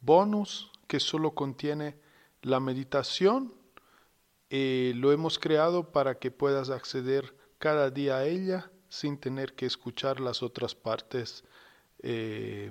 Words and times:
bonus 0.00 0.70
que 0.86 1.00
solo 1.00 1.34
contiene 1.34 1.98
la 2.42 2.60
meditación 2.60 3.54
y 4.48 4.92
lo 4.94 5.12
hemos 5.12 5.38
creado 5.38 5.92
para 5.92 6.18
que 6.18 6.30
puedas 6.30 6.70
acceder 6.70 7.36
cada 7.58 7.90
día 7.90 8.16
a 8.16 8.24
ella 8.24 8.70
sin 8.88 9.18
tener 9.18 9.54
que 9.54 9.66
escuchar 9.66 10.18
las 10.18 10.42
otras 10.42 10.74
partes 10.74 11.44
eh, 12.02 12.70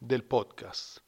del 0.00 0.24
podcast. 0.24 0.98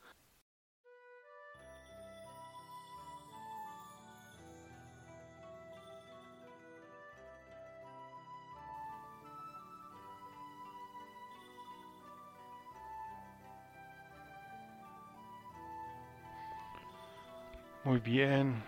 Muy 17.92 18.00
bien, 18.00 18.64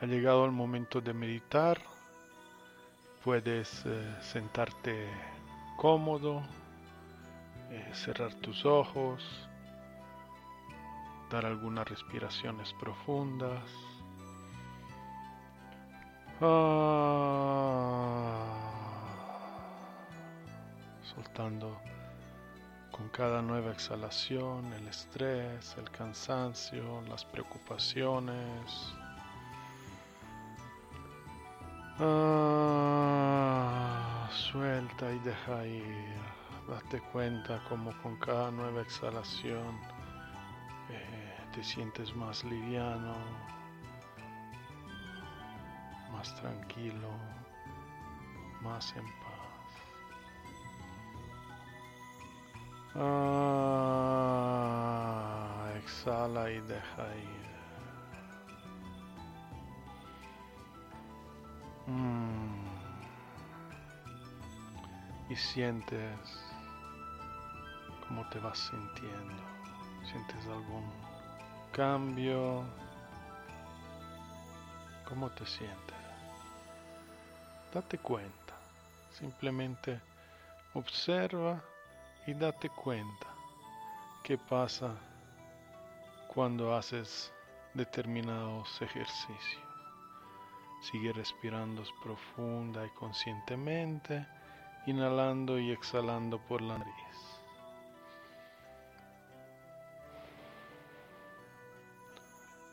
ha 0.00 0.06
llegado 0.06 0.46
el 0.46 0.50
momento 0.50 1.02
de 1.02 1.12
meditar. 1.12 1.76
Puedes 3.22 3.84
eh, 3.84 4.16
sentarte 4.22 5.10
cómodo, 5.76 6.42
eh, 7.70 7.90
cerrar 7.92 8.32
tus 8.36 8.64
ojos, 8.64 9.22
dar 11.30 11.44
algunas 11.44 11.86
respiraciones 11.86 12.72
profundas. 12.80 13.70
Ah, 16.40 17.26
soltando 21.14 21.78
con 22.96 23.08
cada 23.10 23.42
nueva 23.42 23.72
exhalación 23.72 24.72
el 24.72 24.88
estrés, 24.88 25.76
el 25.76 25.90
cansancio, 25.90 27.02
las 27.08 27.24
preocupaciones. 27.26 28.94
Ah, 31.98 33.06
suelta 34.32 35.12
y 35.12 35.18
deja 35.18 35.66
ir. 35.66 36.16
Date 36.68 37.00
cuenta 37.12 37.62
como 37.68 37.92
con 38.02 38.16
cada 38.16 38.50
nueva 38.50 38.82
exhalación 38.82 39.78
eh, 40.90 41.36
te 41.54 41.62
sientes 41.62 42.14
más 42.16 42.42
liviano, 42.44 43.14
más 46.12 46.34
tranquilo, 46.40 47.10
más 48.62 48.96
en 48.96 49.04
paz. 49.04 49.25
Ah, 52.98 54.56
exhala 55.76 56.50
y 56.50 56.60
deja 56.60 57.14
ir. 57.16 57.46
Mm. 61.86 62.66
Y 65.28 65.36
sientes 65.36 66.18
cómo 68.08 68.26
te 68.30 68.38
vas 68.38 68.58
sintiendo. 68.58 69.42
¿Sientes 70.10 70.46
algún 70.46 70.90
cambio? 71.72 72.64
¿Cómo 75.06 75.28
te 75.30 75.44
sientes? 75.44 75.96
Date 77.74 77.98
cuenta. 77.98 78.54
Simplemente 79.10 80.00
observa 80.72 81.60
y 82.26 82.34
date 82.34 82.68
cuenta 82.70 83.26
qué 84.22 84.36
pasa 84.36 84.94
cuando 86.28 86.74
haces 86.74 87.32
determinados 87.74 88.82
ejercicios. 88.82 89.62
Sigue 90.80 91.12
respirando 91.12 91.82
profunda 92.02 92.84
y 92.84 92.90
conscientemente, 92.90 94.26
inhalando 94.86 95.58
y 95.58 95.70
exhalando 95.70 96.38
por 96.38 96.60
la 96.62 96.78
nariz. 96.78 96.94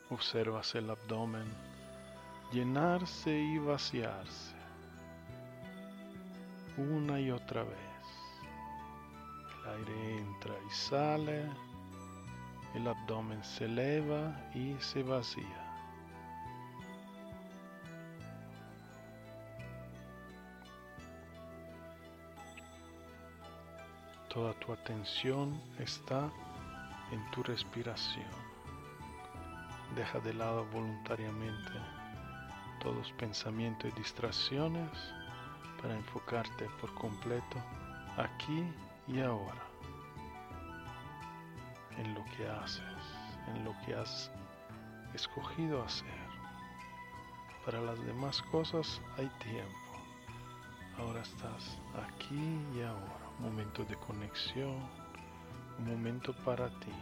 Observas 0.10 0.76
el 0.76 0.90
abdomen 0.90 1.52
llenarse 2.52 3.32
y 3.32 3.58
vaciarse 3.58 4.56
una 6.78 7.20
y 7.20 7.32
otra 7.32 7.64
vez. 7.64 7.93
El 9.64 9.70
aire 9.70 10.18
entra 10.18 10.54
y 10.68 10.74
sale, 10.74 11.50
el 12.74 12.88
abdomen 12.88 13.44
se 13.44 13.66
eleva 13.66 14.36
y 14.54 14.76
se 14.80 15.04
vacía. 15.04 15.64
Toda 24.34 24.54
tu 24.56 24.74
atención 24.74 25.62
está 25.78 26.30
en 27.12 27.32
tu 27.32 27.44
respiración. 27.44 28.26
Deja 29.96 30.20
de 30.22 30.34
lado 30.34 30.66
voluntariamente 30.74 31.72
todos 32.82 33.12
pensamientos 33.14 33.92
y 33.94 34.00
distracciones 34.00 34.90
para 35.80 35.96
enfocarte 35.96 36.68
por 36.82 36.92
completo 36.96 37.58
aquí 38.18 38.64
y 39.08 39.20
ahora 39.22 39.64
en 41.98 42.14
lo 42.14 42.24
que 42.36 42.48
haces, 42.48 42.82
en 43.48 43.64
lo 43.66 43.74
que 43.86 43.96
has 43.96 44.32
escogido 45.14 45.84
hacer. 45.84 46.24
Para 47.66 47.82
las 47.82 48.04
demás 48.06 48.42
cosas 48.44 49.02
hay 49.18 49.28
tiempo. 49.40 49.74
Ahora 50.98 51.22
estás 51.22 51.78
aquí 52.06 52.60
y 52.76 52.82
ahora. 52.82 53.20
Momento 53.40 53.84
de 53.86 53.96
conexión, 53.96 54.78
un 55.80 55.86
momento 55.88 56.34
para 56.46 56.70
ti. 56.80 56.94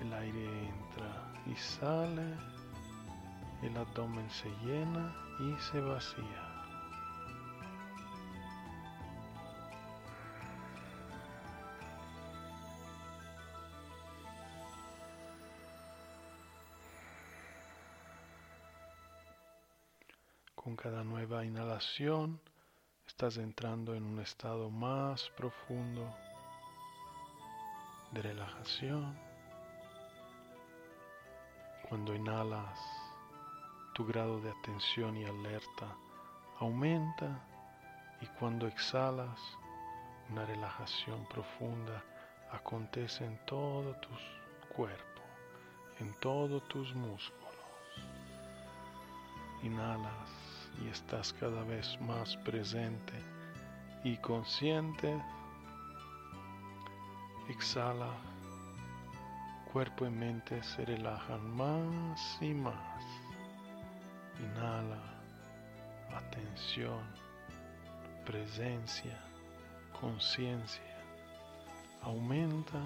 El 0.00 0.12
aire 0.12 0.68
entra 0.68 1.32
y 1.46 1.54
sale, 1.54 2.34
el 3.62 3.76
abdomen 3.76 4.28
se 4.30 4.48
llena 4.64 5.14
y 5.40 5.60
se 5.60 5.80
vacía. 5.80 6.51
Inhalación 21.44 22.40
estás 23.06 23.36
entrando 23.36 23.94
en 23.94 24.04
un 24.04 24.20
estado 24.20 24.70
más 24.70 25.30
profundo 25.36 26.14
de 28.10 28.22
relajación. 28.22 29.18
Cuando 31.88 32.14
inhalas, 32.14 32.78
tu 33.94 34.06
grado 34.06 34.40
de 34.40 34.50
atención 34.50 35.16
y 35.16 35.24
alerta 35.24 35.94
aumenta 36.58 37.44
y 38.20 38.26
cuando 38.38 38.66
exhalas, 38.66 39.38
una 40.30 40.46
relajación 40.46 41.26
profunda 41.28 42.02
acontece 42.50 43.24
en 43.24 43.38
todo 43.46 43.94
tu 43.96 44.08
cuerpo, 44.74 45.22
en 45.98 46.14
todos 46.20 46.66
tus 46.68 46.94
músculos. 46.94 47.42
Inhalas 49.62 50.41
y 50.80 50.88
estás 50.88 51.32
cada 51.34 51.62
vez 51.64 52.00
más 52.00 52.36
presente 52.38 53.12
y 54.04 54.16
consciente. 54.18 55.20
Exhala. 57.48 58.12
Cuerpo 59.72 60.06
y 60.06 60.10
mente 60.10 60.62
se 60.62 60.84
relajan 60.84 61.56
más 61.56 62.38
y 62.40 62.54
más. 62.54 63.04
Inhala. 64.40 65.02
Atención. 66.14 67.02
Presencia. 68.24 69.18
Conciencia. 69.98 70.96
Aumenta. 72.02 72.82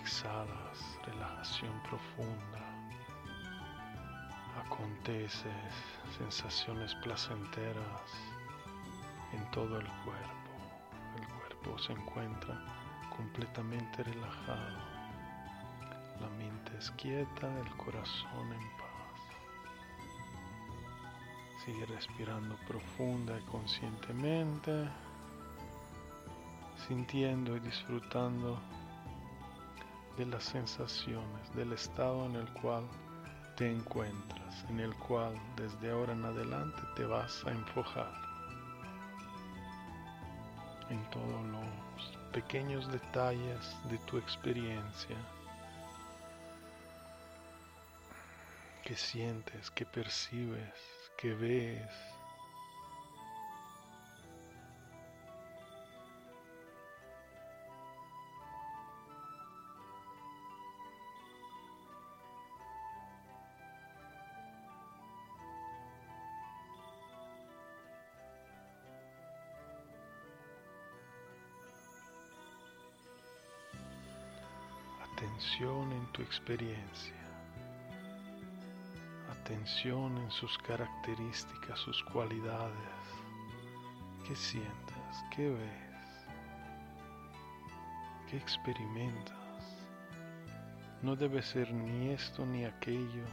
Exhalas. 0.00 0.98
Relajación 1.04 1.72
profunda 1.82 2.71
acontece 4.72 5.50
sensaciones 6.16 6.94
placenteras 6.96 8.02
en 9.32 9.50
todo 9.50 9.78
el 9.78 9.86
cuerpo. 9.86 10.52
El 11.20 11.26
cuerpo 11.28 11.78
se 11.78 11.92
encuentra 11.92 12.58
completamente 13.14 14.02
relajado. 14.02 14.78
La 16.20 16.28
mente 16.38 16.76
es 16.78 16.90
quieta, 16.92 17.48
el 17.60 17.76
corazón 17.76 18.52
en 18.52 18.68
paz. 18.78 18.88
Sigue 21.64 21.86
respirando 21.86 22.56
profunda 22.66 23.38
y 23.38 23.42
conscientemente, 23.42 24.88
sintiendo 26.88 27.56
y 27.56 27.60
disfrutando 27.60 28.58
de 30.16 30.26
las 30.26 30.44
sensaciones, 30.44 31.54
del 31.54 31.72
estado 31.72 32.26
en 32.26 32.36
el 32.36 32.52
cual 32.54 32.84
te 33.56 33.70
encuentras, 33.70 34.64
en 34.68 34.80
el 34.80 34.94
cual 34.94 35.34
desde 35.56 35.90
ahora 35.90 36.12
en 36.12 36.24
adelante 36.24 36.80
te 36.96 37.04
vas 37.04 37.44
a 37.46 37.50
enfocar 37.50 38.12
en 40.90 41.02
todos 41.10 41.44
los 41.46 42.18
pequeños 42.32 42.90
detalles 42.90 43.76
de 43.90 43.98
tu 43.98 44.18
experiencia 44.18 45.16
que 48.84 48.96
sientes, 48.96 49.70
que 49.70 49.86
percibes, 49.86 50.74
que 51.16 51.34
ves. 51.34 52.11
Atención 75.42 75.92
en 75.92 76.06
tu 76.12 76.22
experiencia, 76.22 77.16
atención 79.28 80.16
en 80.18 80.30
sus 80.30 80.56
características, 80.58 81.80
sus 81.80 82.00
cualidades, 82.04 82.72
qué 84.24 84.36
sientes, 84.36 85.24
qué 85.34 85.50
ves, 85.50 86.26
qué 88.30 88.36
experimentas. 88.36 89.36
No 91.02 91.16
debe 91.16 91.42
ser 91.42 91.72
ni 91.72 92.10
esto 92.10 92.46
ni 92.46 92.64
aquello, 92.64 93.24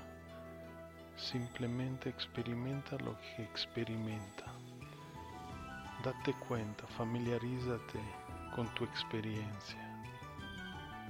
simplemente 1.16 2.10
experimenta 2.10 2.98
lo 2.98 3.16
que 3.20 3.44
experimenta. 3.44 4.46
Date 6.04 6.34
cuenta, 6.48 6.88
familiarízate 6.88 8.00
con 8.56 8.68
tu 8.74 8.84
experiencia. 8.84 9.89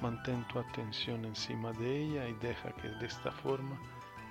Mantén 0.02 0.46
tu 0.48 0.60
atención 0.60 1.26
encima 1.26 1.74
de 1.74 2.04
ella 2.04 2.28
y 2.30 2.34
deja 2.36 2.72
que 2.72 2.88
de 2.88 3.06
esta 3.06 3.32
forma 3.32 3.78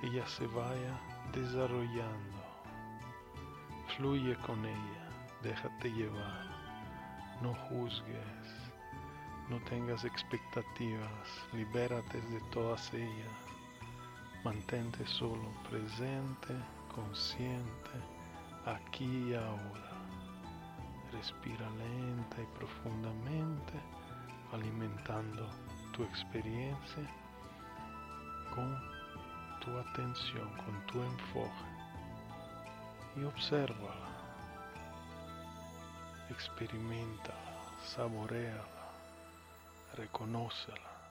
ella 0.03 0.26
se 0.26 0.47
vaya 0.47 0.99
desarrollando. 1.32 2.38
Fluye 3.94 4.35
con 4.47 4.65
ella, 4.65 5.09
déjate 5.43 5.91
llevar, 5.93 6.47
no 7.43 7.55
juzgues, 7.69 8.73
no 9.50 9.61
tengas 9.65 10.05
expectativas, 10.06 11.29
libérate 11.53 12.19
de 12.23 12.41
todas 12.50 12.94
ellas. 12.94 13.37
Mantente 14.44 15.06
solo 15.06 15.53
presente, 15.69 16.55
consciente, 16.94 17.91
aquí 18.64 19.31
y 19.31 19.35
ahora. 19.35 19.93
Respira 21.12 21.69
lenta 21.71 22.41
y 22.41 22.47
profundamente 22.59 23.75
alimentando 24.53 25.49
tu 25.93 26.03
experiencia 26.05 27.09
con 28.55 28.81
tu 29.61 29.77
atención, 29.79 30.49
con 30.56 30.87
tu 30.87 31.03
enfoque 31.03 31.79
y 33.17 33.25
obsérvala, 33.25 34.09
experimentala, 36.31 37.79
saboreala, 37.85 38.93
reconócela, 39.95 41.11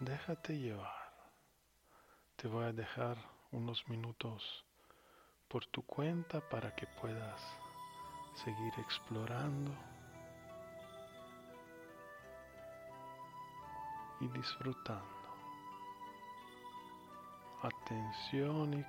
déjate 0.00 0.58
llevar. 0.58 1.12
Te 2.36 2.48
voy 2.48 2.64
a 2.64 2.72
dejar 2.72 3.16
unos 3.52 3.88
minutos 3.88 4.64
por 5.48 5.64
tu 5.66 5.82
cuenta 5.82 6.40
para 6.48 6.74
que 6.74 6.86
puedas 7.00 7.40
seguir 8.34 8.72
explorando 8.78 9.70
y 14.22 14.28
disfrutando. 14.28 15.02
Atención 17.62 18.74
y 18.74 18.82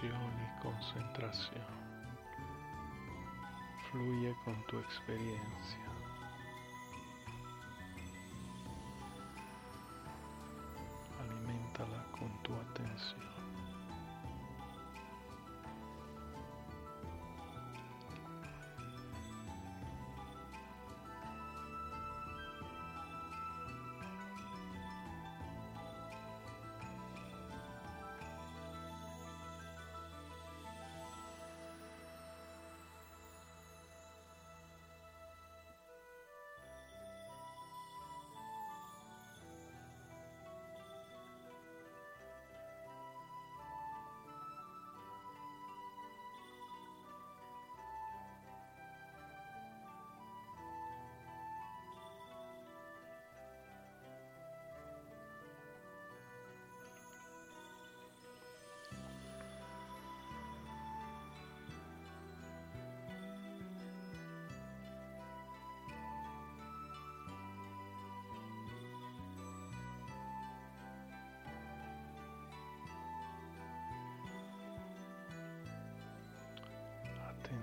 y 0.00 0.62
concentración. 0.62 1.64
Fluye 3.90 4.34
con 4.44 4.54
tu 4.66 4.78
experiencia. 4.78 5.91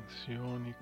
Atención 0.10 0.68
y 0.68 0.74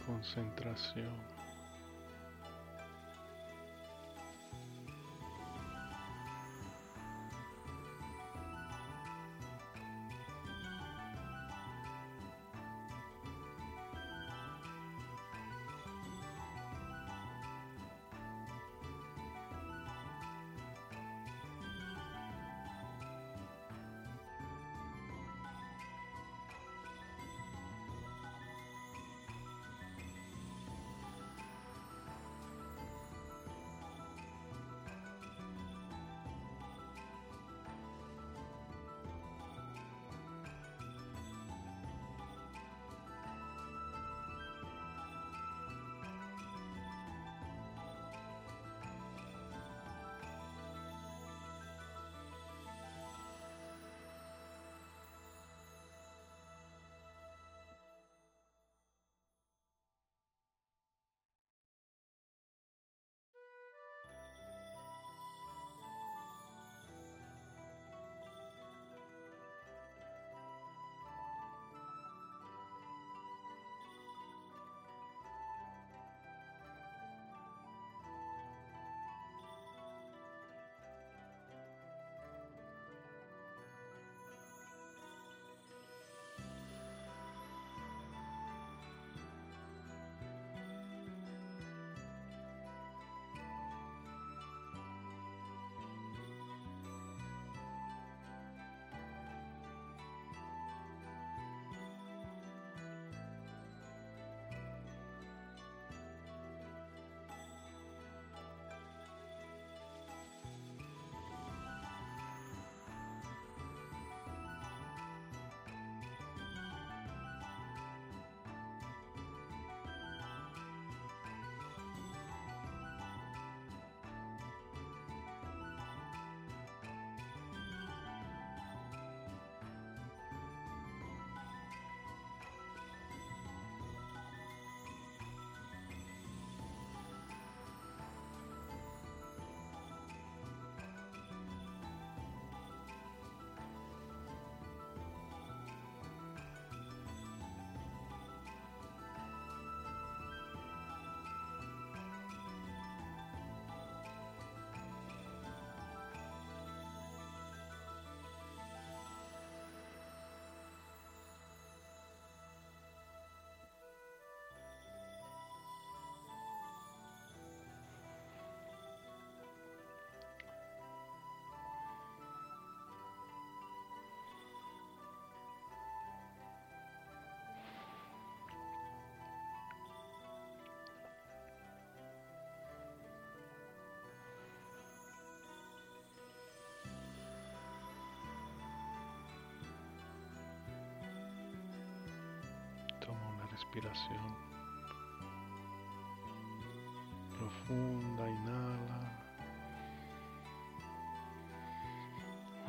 profunda, 197.37 198.29
inhala. 198.29 198.99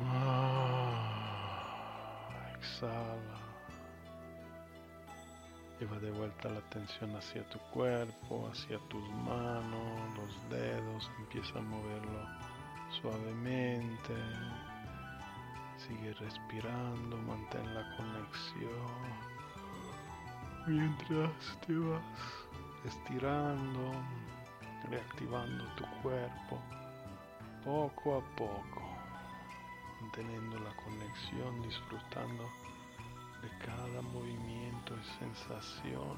Ah, 0.01 0.93
exhala. 2.57 3.39
Lleva 5.79 5.97
de 5.99 6.11
vuelta 6.11 6.49
la 6.49 6.59
atención 6.59 7.15
hacia 7.15 7.43
tu 7.49 7.57
cuerpo, 7.73 8.49
hacia 8.51 8.77
tus 8.89 9.09
manos, 9.09 10.17
los 10.17 10.49
dedos. 10.49 11.09
Empieza 11.19 11.57
a 11.59 11.61
moverlo 11.61 12.27
suavemente. 13.01 14.13
Sigue 15.77 16.13
respirando, 16.13 17.17
mantén 17.17 17.73
la 17.73 17.95
conexión 17.95 19.38
mientras 20.67 21.31
te 21.65 21.73
vas 21.73 22.01
estirando, 22.85 23.91
reactivando 24.89 25.63
tu 25.75 25.85
cuerpo 26.01 26.59
poco 27.63 28.17
a 28.17 28.35
poco, 28.35 28.81
manteniendo 30.01 30.59
la 30.59 30.75
conexión, 30.77 31.61
disfrutando 31.61 32.43
de 33.41 33.49
cada 33.65 34.01
movimiento 34.01 34.95
y 34.95 35.19
sensación. 35.19 36.17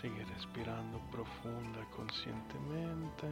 Sigue 0.00 0.24
respirando 0.24 0.98
profunda 1.10 1.80
y 1.82 1.96
conscientemente. 1.96 3.28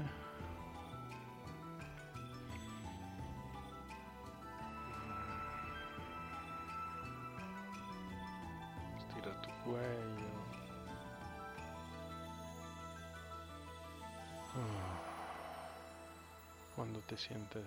Te 17.15 17.21
sientes 17.21 17.65